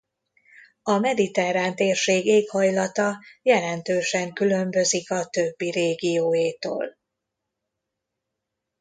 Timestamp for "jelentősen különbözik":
3.41-5.11